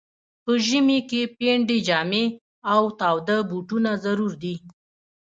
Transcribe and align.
په 0.43 0.51
ژمي 0.67 0.99
کي 1.09 1.21
پنډي 1.37 1.79
جامې 1.87 2.25
او 2.73 2.83
تاوده 2.99 3.37
بوټونه 3.49 3.91
ضرور 4.03 4.31
دي. 4.43 4.55